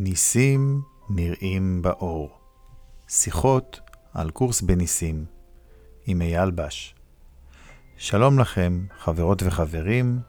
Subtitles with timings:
[0.00, 2.30] ניסים נראים באור.
[3.08, 3.80] שיחות
[4.14, 5.24] על קורס בניסים
[6.06, 6.94] עם אייל בש.
[7.96, 10.20] שלום לכם, חברות וחברים.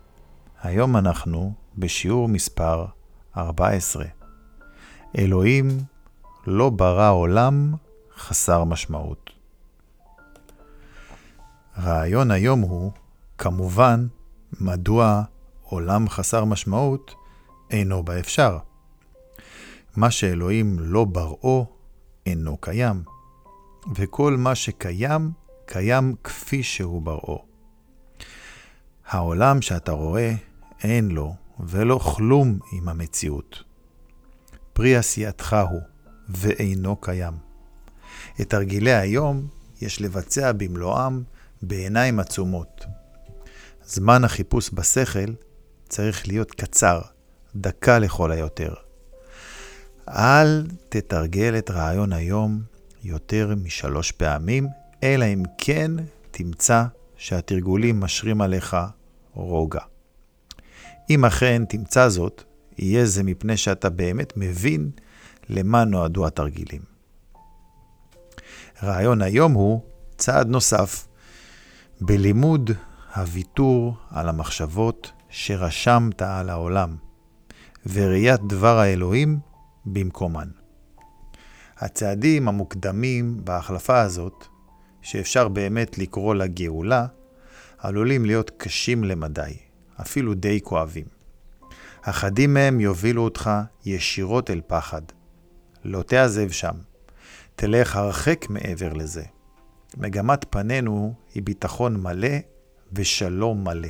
[0.61, 2.85] היום אנחנו בשיעור מספר
[3.37, 4.05] 14.
[5.17, 5.67] אלוהים
[6.47, 7.73] לא ברא עולם
[8.17, 9.29] חסר משמעות.
[11.77, 12.91] רעיון היום הוא,
[13.37, 14.07] כמובן,
[14.61, 15.23] מדוע
[15.63, 17.15] עולם חסר משמעות
[17.71, 18.57] אינו באפשר.
[19.95, 21.65] מה שאלוהים לא בראו,
[22.25, 23.03] אינו קיים.
[23.95, 25.31] וכל מה שקיים,
[25.65, 27.45] קיים כפי שהוא בראו.
[29.07, 30.33] העולם שאתה רואה,
[30.83, 33.63] אין לו ולא כלום עם המציאות.
[34.73, 35.81] פרי עשייתך הוא,
[36.29, 37.33] ואינו קיים.
[38.41, 39.47] את תרגילי היום
[39.81, 41.23] יש לבצע במלואם
[41.61, 42.85] בעיניים עצומות.
[43.85, 45.33] זמן החיפוש בשכל
[45.89, 47.01] צריך להיות קצר,
[47.55, 48.73] דקה לכל היותר.
[50.09, 52.61] אל תתרגל את רעיון היום
[53.03, 54.67] יותר משלוש פעמים,
[55.03, 55.91] אלא אם כן
[56.31, 56.83] תמצא
[57.17, 58.77] שהתרגולים משרים עליך
[59.33, 59.79] רוגע.
[61.09, 62.43] אם אכן תמצא זאת,
[62.77, 64.91] יהיה זה מפני שאתה באמת מבין
[65.49, 66.81] למה נועדו התרגילים.
[68.83, 69.81] רעיון היום הוא
[70.17, 71.07] צעד נוסף
[72.01, 72.71] בלימוד
[73.15, 76.95] הוויתור על המחשבות שרשמת על העולם,
[77.85, 79.48] וראיית דבר האלוהים
[79.93, 80.47] במקומן.
[81.77, 84.45] הצעדים המוקדמים בהחלפה הזאת,
[85.01, 87.05] שאפשר באמת לקרוא לה גאולה,
[87.77, 89.57] עלולים להיות קשים למדי,
[90.01, 91.05] אפילו די כואבים.
[92.01, 93.51] אחדים מהם יובילו אותך
[93.85, 95.01] ישירות אל פחד.
[95.85, 96.75] לא תעזב שם,
[97.55, 99.23] תלך הרחק מעבר לזה.
[99.97, 102.37] מגמת פנינו היא ביטחון מלא
[102.93, 103.89] ושלום מלא.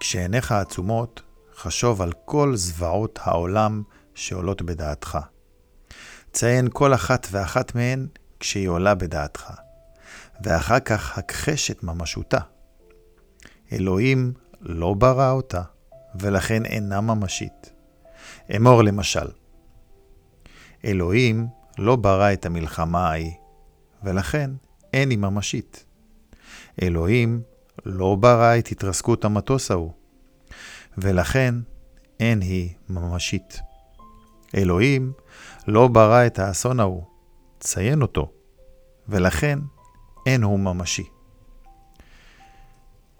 [0.00, 1.22] כשעיניך עצומות,
[1.56, 3.82] חשוב על כל זוועות העולם
[4.14, 5.18] שעולות בדעתך.
[6.32, 8.06] ציין כל אחת ואחת מהן
[8.40, 9.52] כשהיא עולה בדעתך,
[10.44, 12.38] ואחר כך הכחש את ממשותה.
[13.72, 15.62] אלוהים לא ברא אותה,
[16.20, 17.72] ולכן אינה ממשית.
[18.56, 19.28] אמור למשל,
[20.84, 21.46] אלוהים
[21.78, 23.32] לא ברא את המלחמה ההיא,
[24.02, 24.50] ולכן
[24.92, 25.84] אין היא ממשית.
[26.82, 27.42] אלוהים
[27.84, 29.92] לא ברא את התרסקות המטוס ההוא,
[30.98, 31.54] ולכן
[32.20, 33.60] אין היא ממשית.
[34.56, 35.12] אלוהים
[35.66, 37.04] לא ברא את האסון ההוא,
[37.60, 38.32] ציין אותו,
[39.08, 39.58] ולכן
[40.26, 41.08] אין הוא ממשי.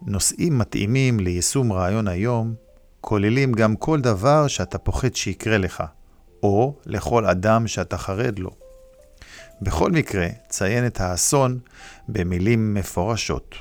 [0.02, 2.54] נושאים מתאימים ליישום רעיון היום
[3.00, 5.82] כוללים גם כל דבר שאתה פוחד שיקרה לך,
[6.42, 8.50] או לכל אדם שאתה חרד לו.
[9.62, 11.58] בכל מקרה, ציין את האסון
[12.08, 13.54] במילים מפורשות.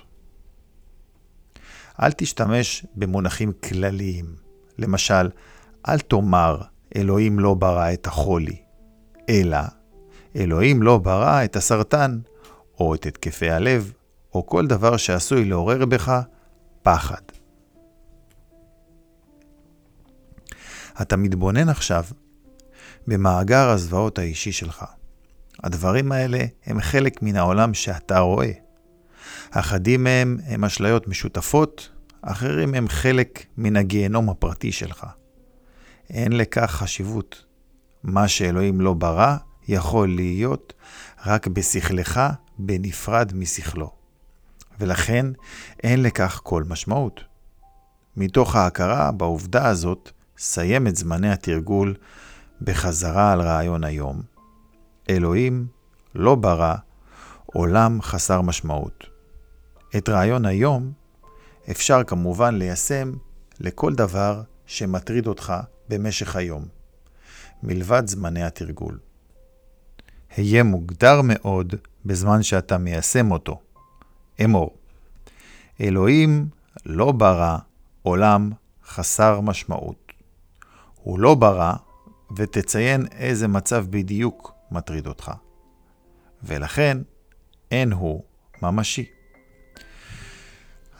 [2.02, 4.26] אל תשתמש במונחים כלליים.
[4.78, 5.30] למשל,
[5.90, 6.62] אל תאמר,
[6.96, 8.58] אלוהים לא ברא את החולי,
[9.30, 9.60] אלא,
[10.36, 12.20] אלוהים לא ברא את הסרטן,
[12.80, 13.94] או את התקפי הלב,
[14.34, 16.22] או כל דבר שעשוי לעורר בך
[16.82, 17.22] פחד.
[21.02, 22.04] אתה מתבונן עכשיו
[23.08, 24.86] במאגר הזוועות האישי שלך.
[25.64, 28.63] הדברים האלה הם חלק מן העולם שאתה רואה.
[29.56, 31.90] אחדים מהם הם אשליות משותפות,
[32.22, 35.06] אחרים הם חלק מן הגיהנום הפרטי שלך.
[36.10, 37.46] אין לכך חשיבות.
[38.04, 39.36] מה שאלוהים לא ברא,
[39.68, 40.74] יכול להיות
[41.26, 42.22] רק בשכלך
[42.58, 43.92] בנפרד משכלו.
[44.80, 45.26] ולכן
[45.84, 47.24] אין לכך כל משמעות.
[48.18, 51.96] מתוך ההכרה בעובדה הזאת, סיים את זמני התרגול
[52.62, 54.22] בחזרה על רעיון היום.
[55.10, 55.68] אלוהים
[56.16, 56.76] לא ברא
[57.46, 59.13] עולם חסר משמעות.
[59.98, 60.92] את רעיון היום
[61.72, 63.14] אפשר כמובן ליישם
[63.60, 65.54] לכל דבר שמטריד אותך
[65.90, 66.66] במשך היום,
[67.64, 69.00] מלבד זמני התרגול.
[70.38, 73.62] היה מוגדר מאוד בזמן שאתה מיישם אותו.
[74.44, 74.78] אמור,
[75.82, 76.48] אלוהים
[76.86, 77.58] לא ברא
[78.02, 78.52] עולם
[78.86, 80.12] חסר משמעות.
[80.96, 81.74] הוא לא ברא,
[82.38, 85.32] ותציין איזה מצב בדיוק מטריד אותך.
[86.44, 86.98] ולכן,
[87.72, 88.24] אין הוא
[88.62, 89.06] ממשי.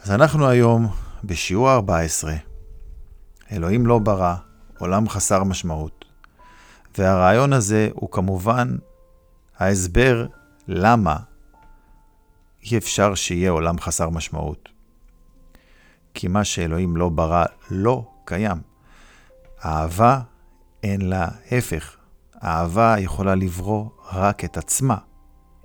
[0.04, 0.86] אז אנחנו היום
[1.24, 2.34] בשיעור 14.
[3.52, 4.34] אלוהים לא ברא,
[4.78, 6.04] עולם חסר משמעות.
[6.98, 8.76] והרעיון הזה הוא כמובן
[9.58, 10.26] ההסבר
[10.68, 11.16] למה
[12.62, 14.68] אי אפשר שיהיה עולם חסר משמעות.
[16.14, 18.58] כי מה שאלוהים לא ברא לא קיים.
[19.64, 20.20] אהבה
[20.82, 21.96] אין לה הפך.
[22.44, 24.96] אהבה יכולה לברוא רק את עצמה.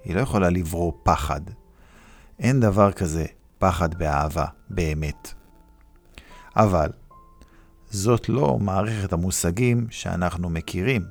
[0.04, 1.42] היא לא יכולה לברוא פחד.
[2.40, 3.26] אין דבר כזה
[3.60, 5.34] פחד באהבה, באמת.
[6.56, 6.90] אבל
[7.90, 11.06] זאת לא מערכת המושגים שאנחנו מכירים.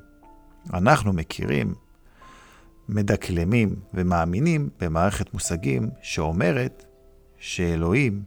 [0.75, 1.75] אנחנו מכירים,
[2.89, 6.85] מדקלמים ומאמינים במערכת מושגים שאומרת
[7.39, 8.23] שאלוהים,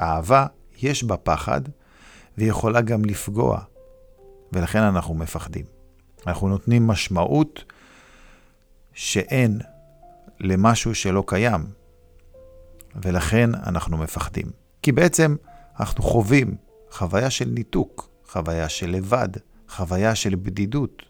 [0.00, 0.46] אהבה,
[0.78, 1.60] יש בה פחד,
[2.38, 3.60] ויכולה גם לפגוע,
[4.52, 5.64] ולכן אנחנו מפחדים.
[6.26, 7.64] אנחנו נותנים משמעות
[8.92, 9.60] שאין
[10.40, 11.81] למשהו שלא קיים,
[12.94, 14.46] ולכן אנחנו מפחדים.
[14.82, 15.36] כי בעצם
[15.80, 16.56] אנחנו חווים
[16.90, 19.28] חוויה של ניתוק, חוויה של לבד,
[19.68, 21.02] חוויה של בדידות,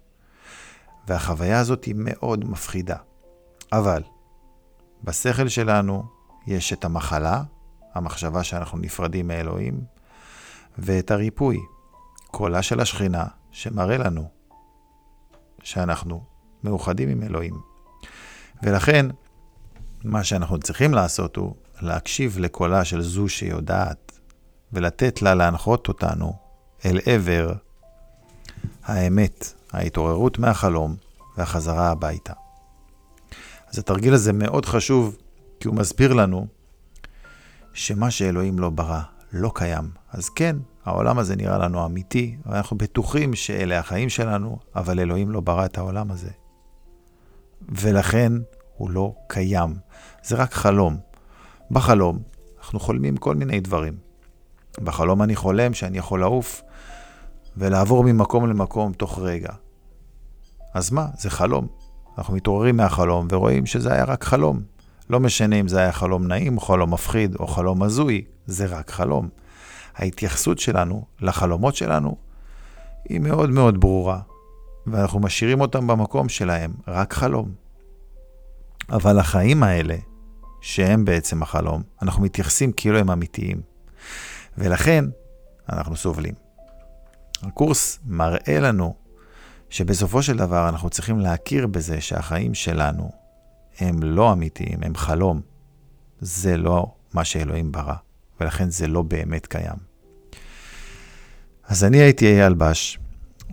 [1.08, 2.96] והחוויה הזאת היא מאוד מפחידה.
[3.72, 4.02] אבל
[5.04, 6.04] בשכל שלנו
[6.46, 7.42] יש את המחלה,
[7.94, 9.80] המחשבה שאנחנו נפרדים מאלוהים,
[10.78, 11.60] ואת הריפוי,
[12.26, 14.28] קולה של השכינה, שמראה לנו
[15.62, 16.24] שאנחנו
[16.64, 17.60] מאוחדים עם אלוהים.
[18.62, 19.06] ולכן,
[20.04, 24.18] מה שאנחנו צריכים לעשות הוא להקשיב לקולה של זו שיודעת,
[24.72, 26.32] ולתת לה להנחות אותנו
[26.84, 27.52] אל עבר
[28.84, 30.96] האמת, ההתעוררות מהחלום
[31.36, 32.32] והחזרה הביתה.
[33.72, 35.16] אז התרגיל הזה מאוד חשוב,
[35.60, 36.46] כי הוא מסביר לנו
[37.74, 39.00] שמה שאלוהים לא ברא
[39.32, 39.90] לא קיים.
[40.10, 45.40] אז כן, העולם הזה נראה לנו אמיתי, ואנחנו בטוחים שאלה החיים שלנו, אבל אלוהים לא
[45.40, 46.30] ברא את העולם הזה.
[47.68, 48.32] ולכן
[48.76, 49.74] הוא לא קיים.
[50.24, 51.11] זה רק חלום.
[51.72, 52.18] בחלום
[52.58, 53.94] אנחנו חולמים כל מיני דברים.
[54.80, 56.62] בחלום אני חולם שאני יכול לעוף
[57.56, 59.52] ולעבור ממקום למקום תוך רגע.
[60.74, 61.06] אז מה?
[61.18, 61.66] זה חלום.
[62.18, 64.60] אנחנו מתעוררים מהחלום ורואים שזה היה רק חלום.
[65.10, 69.28] לא משנה אם זה היה חלום נעים, חלום מפחיד או חלום הזוי, זה רק חלום.
[69.96, 72.16] ההתייחסות שלנו לחלומות שלנו
[73.08, 74.20] היא מאוד מאוד ברורה,
[74.86, 77.52] ואנחנו משאירים אותם במקום שלהם, רק חלום.
[78.90, 79.96] אבל החיים האלה,
[80.62, 83.60] שהם בעצם החלום, אנחנו מתייחסים כאילו הם אמיתיים.
[84.58, 85.04] ולכן
[85.68, 86.34] אנחנו סובלים.
[87.42, 88.94] הקורס מראה לנו
[89.70, 93.10] שבסופו של דבר אנחנו צריכים להכיר בזה שהחיים שלנו
[93.80, 95.40] הם לא אמיתיים, הם חלום.
[96.20, 97.94] זה לא מה שאלוהים ברא,
[98.40, 99.76] ולכן זה לא באמת קיים.
[101.64, 102.98] אז אני הייתי אייל בש,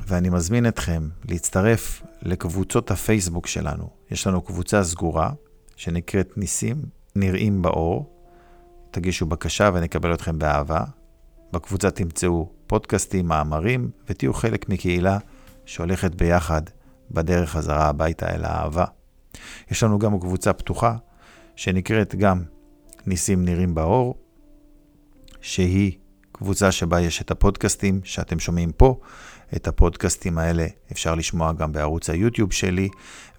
[0.08, 3.90] ואני מזמין אתכם להצטרף לקבוצות הפייסבוק שלנו.
[4.12, 5.32] יש לנו קבוצה סגורה
[5.76, 8.16] שנקראת ניסים נראים באור.
[8.92, 10.84] תגישו בקשה ונקבל אתכם באהבה.
[11.54, 15.18] בקבוצה תמצאו פודקאסטים, מאמרים, ותהיו חלק מקהילה
[15.66, 16.62] שהולכת ביחד
[17.12, 18.86] בדרך חזרה הביתה אל האהבה.
[19.72, 20.96] יש לנו גם קבוצה פתוחה
[21.56, 22.44] שנקראת גם
[23.06, 24.16] ניסים נראים באור,
[25.42, 25.92] שהיא
[26.32, 29.00] קבוצה שבה יש את הפודקאסטים שאתם שומעים פה.
[29.56, 32.90] את הפודקאסטים האלה אפשר לשמוע גם בערוץ היוטיוב שלי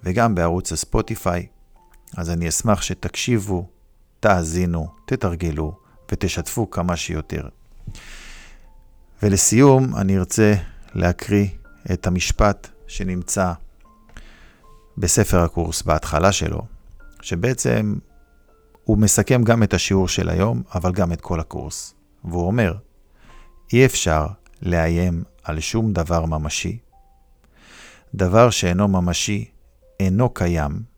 [0.03, 1.47] וגם בערוץ הספוטיפיי.
[2.17, 3.69] אז אני אשמח שתקשיבו,
[4.19, 5.77] תאזינו, תתרגלו
[6.11, 7.47] ותשתפו כמה שיותר.
[9.23, 10.53] ולסיום, אני ארצה
[10.93, 11.47] להקריא
[11.93, 13.53] את המשפט שנמצא
[14.97, 16.61] בספר הקורס בהתחלה שלו,
[17.21, 17.95] שבעצם
[18.83, 21.93] הוא מסכם גם את השיעור של היום, אבל גם את כל הקורס.
[22.23, 22.73] והוא אומר,
[23.73, 24.27] אי אפשר
[24.61, 26.77] לאיים על שום דבר ממשי.
[28.15, 29.45] דבר שאינו ממשי
[29.99, 30.90] אינו קיים,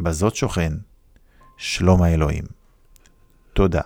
[0.00, 0.72] בזאת שוכן
[1.56, 2.44] שלום האלוהים.
[3.52, 3.80] תודה.